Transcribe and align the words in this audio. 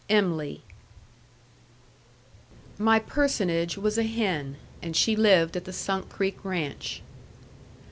EM'LY 0.09 0.63
My 2.79 2.97
personage 2.97 3.77
was 3.77 3.99
a 3.99 4.03
hen, 4.03 4.57
and 4.81 4.95
she 4.95 5.15
lived 5.15 5.55
at 5.55 5.65
the 5.65 5.71
Sunk 5.73 6.09
Creek 6.09 6.43
Ranch. 6.43 7.03